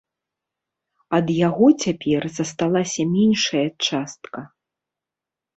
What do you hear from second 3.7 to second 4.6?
частка.